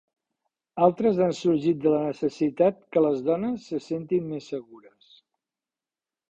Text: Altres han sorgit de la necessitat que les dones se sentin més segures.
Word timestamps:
Altres 0.85 1.19
han 1.25 1.35
sorgit 1.39 1.83
de 1.83 1.91
la 1.95 1.99
necessitat 2.05 2.79
que 2.97 3.05
les 3.07 3.21
dones 3.29 3.69
se 3.73 3.81
sentin 3.89 4.27
més 4.33 4.49
segures. 4.55 5.13